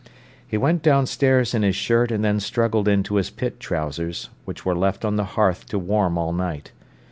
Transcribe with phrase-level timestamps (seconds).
[0.47, 4.73] He went downstairs in his shirt and then struggled into his pit trousers, which were
[4.75, 6.71] left on the hearth to warm all night.